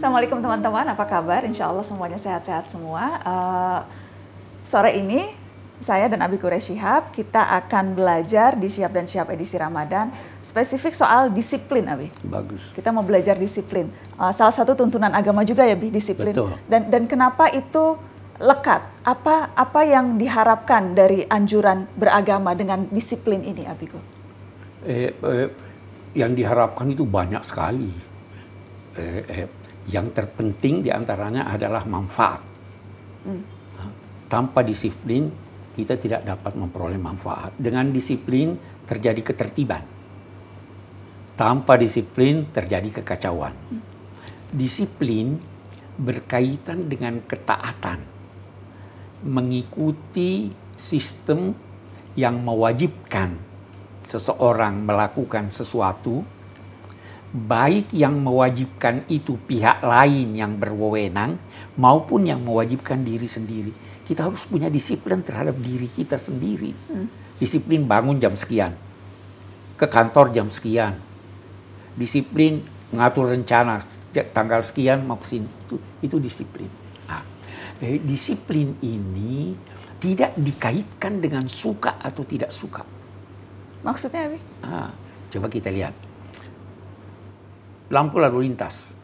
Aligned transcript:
Assalamualaikum 0.00 0.40
teman-teman, 0.40 0.96
apa 0.96 1.04
kabar? 1.04 1.44
Insya 1.44 1.68
Allah 1.68 1.84
semuanya 1.84 2.16
sehat-sehat 2.16 2.72
semua. 2.72 3.20
Uh, 3.20 3.80
sore 4.64 4.96
ini 4.96 5.28
saya 5.76 6.08
dan 6.08 6.24
Abi 6.24 6.40
Kure 6.40 6.56
Shihab 6.56 7.12
kita 7.12 7.44
akan 7.60 7.92
belajar 7.92 8.56
di 8.56 8.72
Shihab 8.72 8.96
dan 8.96 9.04
Shihab 9.04 9.28
edisi 9.28 9.60
Ramadan 9.60 10.08
spesifik 10.40 10.96
soal 10.96 11.28
disiplin 11.28 11.84
Abi. 11.84 12.08
Bagus. 12.24 12.72
Kita 12.72 12.96
mau 12.96 13.04
belajar 13.04 13.36
disiplin. 13.36 13.92
Uh, 14.16 14.32
salah 14.32 14.56
satu 14.56 14.72
tuntunan 14.72 15.12
agama 15.12 15.44
juga 15.44 15.68
ya 15.68 15.76
Bi 15.76 15.92
disiplin. 15.92 16.32
Betul. 16.32 16.56
Dan 16.64 16.88
dan 16.88 17.04
kenapa 17.04 17.52
itu 17.52 18.00
lekat? 18.40 18.80
Apa 19.04 19.52
apa 19.52 19.80
yang 19.84 20.16
diharapkan 20.16 20.96
dari 20.96 21.28
anjuran 21.28 21.84
beragama 21.92 22.56
dengan 22.56 22.88
disiplin 22.88 23.44
ini 23.44 23.68
Abiku? 23.68 24.00
Eh, 24.80 25.12
eh, 25.12 25.48
yang 26.16 26.32
diharapkan 26.32 26.88
itu 26.88 27.04
banyak 27.04 27.44
sekali. 27.44 27.92
Eh, 28.96 29.22
eh, 29.28 29.59
yang 29.90 30.14
terpenting 30.14 30.86
di 30.86 30.90
antaranya 30.94 31.50
adalah 31.50 31.82
manfaat. 31.84 32.42
Hmm. 33.26 33.42
Tanpa 34.30 34.62
disiplin 34.62 35.26
kita 35.74 35.98
tidak 35.98 36.22
dapat 36.22 36.54
memperoleh 36.54 36.96
manfaat. 36.96 37.50
Dengan 37.58 37.90
disiplin 37.90 38.54
terjadi 38.86 39.20
ketertiban. 39.20 39.82
Tanpa 41.34 41.74
disiplin 41.74 42.46
terjadi 42.54 43.02
kekacauan. 43.02 43.54
Hmm. 43.74 43.82
Disiplin 44.54 45.34
berkaitan 45.98 46.86
dengan 46.86 47.18
ketaatan. 47.26 48.00
Mengikuti 49.26 50.48
sistem 50.78 51.52
yang 52.16 52.40
mewajibkan 52.40 53.36
seseorang 54.06 54.80
melakukan 54.82 55.52
sesuatu 55.52 56.24
baik 57.30 57.94
yang 57.94 58.18
mewajibkan 58.18 59.06
itu 59.06 59.38
pihak 59.46 59.86
lain 59.86 60.34
yang 60.34 60.58
berwenang 60.58 61.38
maupun 61.78 62.26
yang 62.26 62.42
mewajibkan 62.42 63.06
diri 63.06 63.30
sendiri. 63.30 63.70
Kita 64.02 64.26
harus 64.26 64.42
punya 64.42 64.66
disiplin 64.66 65.22
terhadap 65.22 65.54
diri 65.62 65.86
kita 65.86 66.18
sendiri. 66.18 66.74
Hmm. 66.90 67.06
Disiplin 67.38 67.86
bangun 67.86 68.18
jam 68.18 68.34
sekian, 68.34 68.74
ke 69.78 69.86
kantor 69.86 70.34
jam 70.34 70.50
sekian. 70.50 70.98
Disiplin 71.94 72.60
mengatur 72.90 73.30
rencana 73.30 73.78
tanggal 74.34 74.66
sekian 74.66 75.06
mau 75.06 75.22
sini 75.22 75.46
itu 75.46 75.76
itu 76.02 76.16
disiplin. 76.18 76.68
Nah, 77.06 77.22
eh, 77.80 78.02
disiplin 78.02 78.74
ini 78.82 79.54
tidak 80.02 80.34
dikaitkan 80.34 81.22
dengan 81.22 81.46
suka 81.46 81.96
atau 82.02 82.26
tidak 82.26 82.50
suka. 82.50 82.82
Maksudnya 83.86 84.28
apa? 84.28 84.38
Ah, 84.60 84.90
coba 85.32 85.48
kita 85.48 85.72
lihat 85.72 86.09
lampu 87.90 88.22
lalu 88.22 88.46
lintas. 88.48 88.94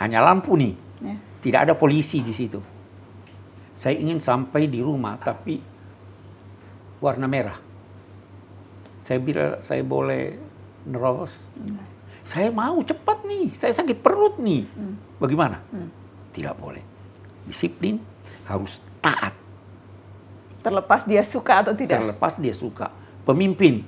Hanya 0.00 0.24
lampu 0.24 0.56
nih. 0.56 0.74
Ya. 1.04 1.14
Tidak 1.44 1.60
ada 1.68 1.74
polisi 1.76 2.24
di 2.24 2.32
situ. 2.32 2.58
Saya 3.76 4.00
ingin 4.00 4.18
sampai 4.18 4.66
di 4.66 4.80
rumah 4.80 5.20
tapi 5.20 5.60
warna 7.04 7.28
merah. 7.28 7.60
Saya 9.04 9.20
bilang 9.20 9.60
saya 9.60 9.84
boleh 9.84 10.40
nerobos. 10.88 11.36
Hmm. 11.60 11.76
Saya 12.24 12.48
mau 12.48 12.80
cepat 12.80 13.28
nih, 13.28 13.52
saya 13.52 13.76
sakit 13.76 14.00
perut 14.00 14.40
nih. 14.40 14.64
Hmm. 14.64 14.96
Bagaimana? 15.20 15.60
Hmm. 15.68 15.92
Tidak 16.32 16.56
boleh. 16.56 16.80
Disiplin 17.44 18.00
harus 18.48 18.80
taat. 19.04 19.36
Terlepas 20.64 21.04
dia 21.04 21.20
suka 21.20 21.60
atau 21.60 21.76
tidak? 21.76 22.00
Terlepas 22.00 22.40
dia 22.40 22.56
suka. 22.56 22.88
Pemimpin 23.28 23.84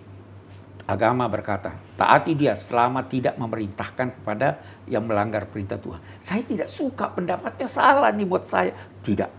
agama 0.86 1.26
berkata, 1.26 1.74
Taati 1.98 2.38
dia 2.38 2.54
selama 2.54 3.02
tidak 3.04 3.34
memerintahkan 3.34 4.22
kepada 4.22 4.62
yang 4.86 5.02
melanggar 5.02 5.50
perintah 5.50 5.76
Tuhan. 5.76 5.98
Saya 6.22 6.46
tidak 6.46 6.70
suka 6.70 7.10
pendapatnya 7.10 7.66
salah 7.66 8.14
nih 8.14 8.24
buat 8.24 8.46
saya. 8.46 8.70
Tidak. 9.02 9.30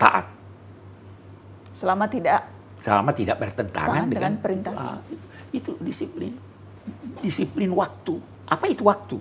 Taat. 0.00 0.26
Selama 1.76 2.08
tidak 2.08 2.40
selama 2.78 3.10
tidak 3.12 3.36
bertentangan 3.36 4.08
dengan, 4.08 4.08
dengan 4.08 4.32
perintah 4.40 4.72
Tuhan. 4.72 4.98
Ah, 4.98 5.02
itu, 5.12 5.24
itu 5.52 5.70
disiplin. 5.84 6.32
Disiplin 7.20 7.70
waktu. 7.76 8.16
Apa 8.48 8.64
itu 8.64 8.88
waktu? 8.88 9.20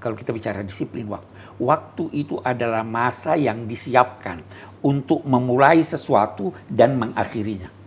Kalau 0.00 0.16
kita 0.16 0.32
bicara 0.32 0.64
disiplin 0.64 1.04
waktu. 1.06 1.28
Waktu 1.60 2.04
itu 2.16 2.40
adalah 2.40 2.80
masa 2.80 3.36
yang 3.36 3.68
disiapkan 3.68 4.40
untuk 4.80 5.20
memulai 5.28 5.84
sesuatu 5.84 6.50
dan 6.66 6.96
mengakhirinya 6.96 7.81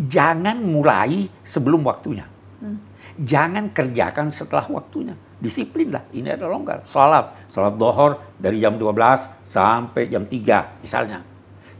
jangan 0.00 0.56
mulai 0.64 1.28
sebelum 1.44 1.84
waktunya. 1.84 2.24
Hmm. 2.60 2.80
Jangan 3.20 3.68
kerjakan 3.72 4.32
setelah 4.32 4.64
waktunya. 4.72 5.12
Disiplin 5.40 5.92
lah, 5.92 6.04
ini 6.12 6.32
adalah 6.32 6.56
longgar. 6.56 6.78
Salat, 6.84 7.32
salat 7.48 7.76
dohor 7.76 8.20
dari 8.36 8.60
jam 8.60 8.76
12 8.76 9.48
sampai 9.48 10.08
jam 10.08 10.24
3 10.28 10.84
misalnya. 10.84 11.24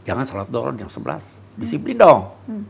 Jangan 0.01 0.25
salat 0.25 0.49
dohor 0.49 0.73
jam 0.73 0.89
11, 0.89 1.61
disiplin 1.61 1.97
hmm. 1.97 2.03
dong. 2.03 2.21
Hmm. 2.49 2.63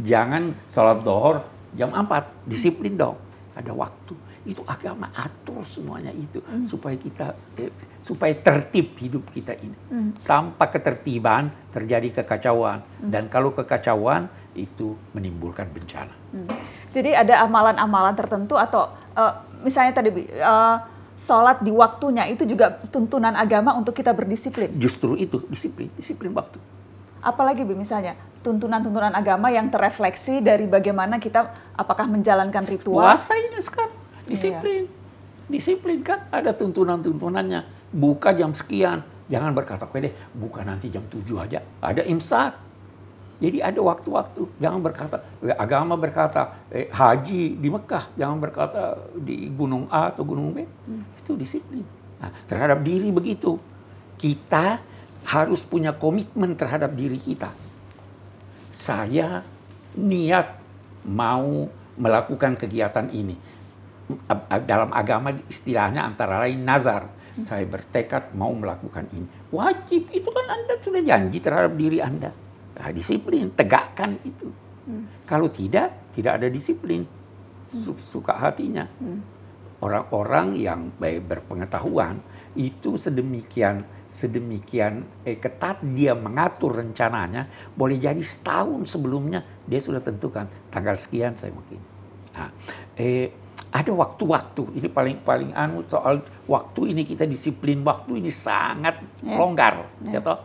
Jangan 0.00 0.42
salat 0.72 1.04
dohor 1.04 1.44
jam 1.76 1.92
4, 1.92 2.48
disiplin 2.48 2.96
dong. 2.96 3.16
Ada 3.52 3.72
waktu. 3.76 4.27
Itu 4.48 4.64
agama 4.64 5.12
atur 5.12 5.60
semuanya 5.68 6.08
itu 6.08 6.40
hmm. 6.40 6.64
supaya 6.64 6.96
kita 6.96 7.36
eh, 7.60 7.68
supaya 8.00 8.32
tertib 8.32 8.96
hidup 8.96 9.28
kita 9.28 9.52
ini. 9.52 9.76
Hmm. 9.92 10.10
Tanpa 10.24 10.72
ketertiban 10.72 11.52
terjadi 11.68 12.24
kekacauan 12.24 12.80
hmm. 12.80 13.12
dan 13.12 13.28
kalau 13.28 13.52
kekacauan 13.52 14.32
itu 14.56 14.96
menimbulkan 15.12 15.68
bencana. 15.68 16.14
Hmm. 16.32 16.48
Jadi 16.90 17.12
ada 17.12 17.44
amalan-amalan 17.44 18.16
tertentu 18.16 18.56
atau 18.56 18.88
uh, 19.12 19.32
misalnya 19.60 19.92
tadi 20.00 20.10
uh, 20.40 20.80
sholat 21.18 21.60
di 21.66 21.74
waktunya 21.74 22.30
itu 22.30 22.46
juga 22.46 22.78
tuntunan 22.88 23.34
agama 23.34 23.74
untuk 23.74 23.92
kita 23.92 24.14
berdisiplin. 24.14 24.70
Justru 24.78 25.18
itu 25.18 25.42
disiplin, 25.50 25.90
disiplin 25.98 26.30
waktu. 26.30 26.62
Apalagi 27.18 27.66
bi 27.66 27.74
misalnya 27.74 28.14
tuntunan-tuntunan 28.46 29.10
agama 29.10 29.50
yang 29.50 29.66
terefleksi 29.66 30.38
dari 30.38 30.70
bagaimana 30.70 31.18
kita 31.18 31.50
apakah 31.74 32.06
menjalankan 32.06 32.62
ritual. 32.62 33.02
Puasa 33.02 33.34
ini 33.34 33.58
sekarang 33.58 33.97
disiplin, 34.28 34.84
iya. 34.84 35.48
disiplin 35.48 35.98
kan 36.04 36.28
ada 36.28 36.52
tuntunan-tuntunannya. 36.52 37.76
Buka 37.88 38.36
jam 38.36 38.52
sekian, 38.52 39.00
jangan 39.32 39.56
berkata, 39.56 39.88
oke 39.88 39.96
deh, 39.96 40.12
buka 40.36 40.60
nanti 40.60 40.92
jam 40.92 41.08
7 41.08 41.24
aja. 41.40 41.64
Ada 41.80 42.04
imsak 42.04 42.68
jadi 43.38 43.62
ada 43.62 43.78
waktu-waktu. 43.78 44.58
Jangan 44.58 44.80
berkata, 44.82 45.22
agama 45.54 45.94
berkata 45.94 46.66
eh, 46.74 46.90
haji 46.90 47.54
di 47.54 47.68
Mekah, 47.70 48.10
jangan 48.18 48.42
berkata 48.42 48.98
di 49.14 49.46
gunung 49.54 49.86
A 49.94 50.10
atau 50.10 50.26
gunung 50.26 50.50
B. 50.50 50.66
Hmm. 50.66 51.06
Itu 51.14 51.38
disiplin. 51.38 51.86
Nah, 52.18 52.34
terhadap 52.50 52.82
diri 52.82 53.14
begitu. 53.14 53.62
Kita 54.18 54.82
harus 55.22 55.62
punya 55.62 55.94
komitmen 55.94 56.58
terhadap 56.58 56.90
diri 56.98 57.14
kita. 57.14 57.54
Saya 58.74 59.46
niat 59.94 60.58
mau 61.06 61.70
melakukan 61.94 62.58
kegiatan 62.58 63.06
ini. 63.14 63.38
Dalam 64.64 64.90
agama 64.96 65.36
istilahnya 65.48 66.04
antara 66.04 66.40
lain 66.44 66.64
nazar. 66.64 67.16
Saya 67.38 67.62
bertekad 67.70 68.34
mau 68.34 68.50
melakukan 68.50 69.06
ini. 69.14 69.54
Wajib, 69.54 70.10
itu 70.10 70.26
kan 70.26 70.46
Anda 70.50 70.74
sudah 70.82 70.98
janji 71.06 71.38
terhadap 71.38 71.78
diri 71.78 72.02
Anda 72.02 72.34
Nah, 72.78 72.90
disiplin, 72.94 73.50
tegakkan 73.58 74.22
itu. 74.22 74.48
Hmm. 74.86 75.10
Kalau 75.26 75.50
tidak, 75.50 76.14
tidak 76.14 76.38
ada 76.38 76.46
disiplin. 76.46 77.02
Hmm. 77.68 77.98
Suka 77.98 78.38
hatinya. 78.38 78.86
Hmm. 79.02 79.20
Orang-orang 79.78 80.58
yang 80.58 80.90
baik 80.98 81.26
berpengetahuan 81.26 82.18
itu 82.58 82.98
sedemikian 82.98 83.86
sedemikian 84.08 85.04
eh, 85.22 85.36
ketat 85.36 85.84
dia 85.84 86.16
mengatur 86.16 86.80
rencananya, 86.80 87.46
boleh 87.76 88.00
jadi 88.00 88.18
setahun 88.18 88.88
sebelumnya 88.88 89.44
dia 89.68 89.78
sudah 89.78 90.00
tentukan 90.00 90.48
tanggal 90.72 90.96
sekian 90.96 91.36
saya 91.36 91.52
mungkin. 91.52 91.78
Nah, 92.32 92.50
eh, 92.96 93.30
ada 93.68 93.92
waktu-waktu 93.92 94.80
ini 94.80 94.88
paling 94.88 95.16
paling 95.20 95.50
anu 95.52 95.84
soal 95.84 96.24
waktu 96.48 96.96
ini 96.96 97.04
kita 97.04 97.28
disiplin 97.28 97.84
waktu 97.84 98.24
ini 98.24 98.32
sangat 98.32 99.04
yeah. 99.20 99.36
longgar, 99.36 99.84
yeah. 100.08 100.18
ya 100.18 100.20
toh 100.24 100.38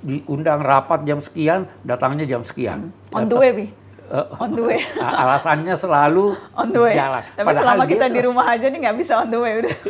diundang 0.00 0.64
rapat 0.64 1.04
jam 1.04 1.20
sekian, 1.20 1.68
datangnya 1.84 2.24
jam 2.24 2.40
sekian. 2.40 2.88
Hmm. 2.88 3.16
On 3.16 3.24
the 3.28 3.36
way, 3.36 3.52
Bi. 3.52 3.66
Uh, 4.06 4.22
on 4.38 4.54
the 4.54 4.62
way. 4.62 4.80
alasannya 5.02 5.74
selalu 5.74 6.32
on 6.54 6.68
the 6.72 6.80
way. 6.80 6.94
jalan. 6.94 7.20
Tapi 7.34 7.46
Padahal 7.52 7.62
selama 7.66 7.84
kita 7.90 8.06
di 8.06 8.20
rumah 8.22 8.46
aja 8.48 8.66
nih 8.70 8.78
nggak 8.86 8.96
bisa 8.96 9.12
on 9.20 9.28
the 9.28 9.40
way 9.40 9.52
udah. 9.64 9.76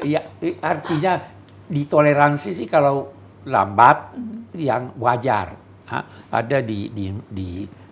Iya, 0.00 0.24
artinya 0.64 1.20
ditoleransi 1.68 2.56
sih 2.56 2.64
kalau 2.64 3.12
lambat 3.44 4.16
hmm. 4.16 4.56
yang 4.56 4.96
wajar. 4.96 5.52
Ha? 5.92 5.98
Ada 6.32 6.64
di 6.64 6.88
di 6.88 7.12
di 7.28 7.48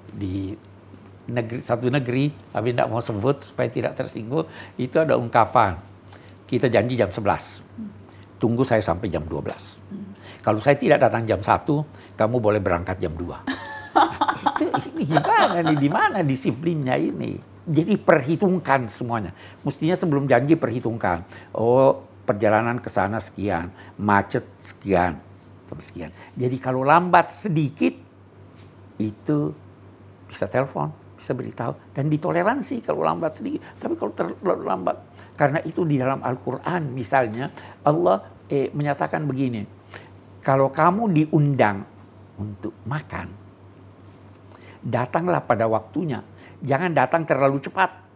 di 0.09 0.57
negeri 1.29 1.61
satu 1.61 1.93
negeri, 1.93 2.33
tapi 2.51 2.73
tidak 2.73 2.89
mau 2.89 3.05
sebut 3.05 3.53
supaya 3.53 3.69
tidak 3.69 3.93
tersinggung, 3.95 4.49
itu 4.81 4.97
ada 4.97 5.15
ungkapan 5.15 5.77
kita 6.49 6.73
janji 6.73 6.97
jam 6.97 7.13
11. 7.13 7.21
Hmm. 7.21 7.93
Tunggu 8.41 8.65
saya 8.65 8.81
sampai 8.81 9.13
jam 9.13 9.23
12. 9.29 9.37
Hmm 9.93 10.09
kalau 10.49 10.61
saya 10.63 10.79
tidak 10.79 11.05
datang 11.05 11.27
jam 11.27 11.45
1, 11.45 11.67
kamu 12.17 12.37
boleh 12.39 12.57
berangkat 12.63 12.97
jam 13.03 13.13
2. 13.13 13.21
itu 14.49 14.65
ini 14.97 15.05
gimana 15.05 15.59
nih, 15.61 15.77
di 15.77 15.91
mana 15.91 16.19
disiplinnya 16.23 16.97
ini? 16.97 17.37
Jadi 17.69 18.01
perhitungkan 18.01 18.89
semuanya. 18.89 19.35
Mestinya 19.61 19.93
sebelum 19.93 20.25
janji 20.25 20.57
perhitungkan. 20.57 21.27
Oh, 21.53 22.01
perjalanan 22.25 22.81
ke 22.81 22.89
sana 22.89 23.21
sekian, 23.21 23.69
macet 24.01 24.47
sekian, 24.57 25.21
sekian. 25.69 26.17
Jadi 26.33 26.57
kalau 26.57 26.81
lambat 26.81 27.29
sedikit 27.29 27.93
itu 28.97 29.53
bisa 30.33 30.49
telepon, 30.49 30.89
bisa 31.19 31.35
beritahu 31.35 31.75
dan 31.91 32.07
ditoleransi 32.07 32.87
kalau 32.87 33.03
lambat 33.03 33.35
sedikit. 33.35 33.77
Tapi 33.83 33.99
kalau 33.99 34.15
terlalu 34.15 34.63
lambat, 34.63 34.97
karena 35.35 35.59
itu 35.67 35.83
di 35.83 35.99
dalam 35.99 36.23
Al-Quran 36.23 36.95
misalnya 36.95 37.51
Allah 37.83 38.23
eh, 38.47 38.71
menyatakan 38.71 39.27
begini, 39.27 39.67
kalau 40.41 40.71
kamu 40.71 41.11
diundang 41.11 41.83
untuk 42.39 42.73
makan, 42.87 43.29
datanglah 44.81 45.43
pada 45.43 45.67
waktunya. 45.67 46.23
Jangan 46.63 46.95
datang 46.95 47.23
terlalu 47.27 47.59
cepat. 47.63 48.07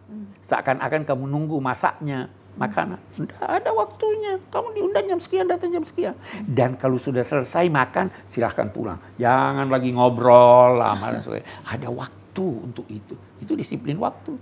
Seakan-akan 0.43 1.07
kamu 1.07 1.23
nunggu 1.27 1.57
masaknya 1.63 2.27
makanan. 2.59 2.99
Tidak 3.15 3.39
ada 3.39 3.71
waktunya. 3.71 4.35
Kamu 4.51 4.75
diundang 4.75 5.05
jam 5.07 5.19
sekian, 5.19 5.47
datang 5.47 5.71
jam 5.71 5.83
sekian. 5.87 6.15
Dan 6.43 6.75
kalau 6.75 6.99
sudah 6.99 7.23
selesai 7.23 7.71
makan, 7.71 8.11
silahkan 8.27 8.67
pulang. 8.69 8.99
Jangan 9.15 9.67
lagi 9.71 9.95
ngobrol 9.95 10.77
lama 10.79 11.05
dan 11.15 11.21
sebagainya. 11.23 11.49
Ada 11.63 11.87
waktu 11.89 12.22
untuk 12.41 12.89
itu. 12.89 13.13
Itu 13.37 13.53
disiplin 13.53 14.01
waktu. 14.01 14.33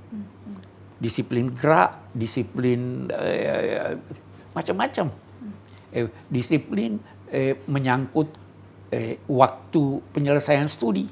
Disiplin 1.01 1.51
gerak, 1.51 2.13
disiplin 2.15 3.11
eh, 3.11 3.99
macam-macam. 4.55 5.11
Eh, 5.91 6.07
disiplin 6.31 6.95
eh, 7.27 7.59
menyangkut 7.67 8.31
eh, 8.93 9.19
waktu 9.27 9.83
penyelesaian 10.15 10.71
studi. 10.71 11.09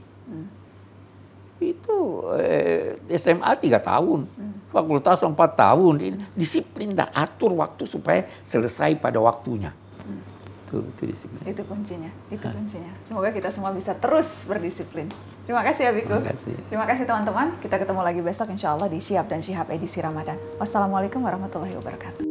Itu 1.60 2.24
eh, 2.40 2.96
SMA 3.20 3.52
tiga 3.60 3.84
tahun, 3.84 4.24
fakultas 4.72 5.20
empat 5.28 5.60
tahun. 5.60 6.24
Disiplin 6.32 6.96
dah 6.96 7.12
atur 7.12 7.52
waktu 7.60 7.84
supaya 7.84 8.24
selesai 8.48 8.96
pada 8.96 9.20
waktunya. 9.20 9.76
Itu, 10.70 10.86
itu 10.86 11.04
disiplin. 11.10 11.42
Itu 11.50 11.62
kuncinya, 11.66 12.12
itu 12.30 12.46
kuncinya. 12.46 12.94
Semoga 13.02 13.34
kita 13.34 13.50
semua 13.50 13.74
bisa 13.74 13.98
terus 13.98 14.46
berdisiplin. 14.46 15.10
Terima 15.50 15.66
kasih 15.66 15.90
ya 15.90 15.92
Biku. 15.98 16.14
Terima 16.14 16.30
kasih. 16.30 16.56
Terima 16.70 16.86
kasih 16.86 17.04
teman-teman. 17.10 17.48
Kita 17.58 17.82
ketemu 17.82 18.02
lagi 18.06 18.22
besok 18.22 18.54
insya 18.54 18.78
Allah 18.78 18.86
di 18.86 19.02
Siap 19.02 19.26
dan 19.26 19.42
Syihab 19.42 19.74
edisi 19.74 19.98
Ramadan. 19.98 20.38
Wassalamualaikum 20.62 21.26
warahmatullahi 21.26 21.74
wabarakatuh. 21.74 22.29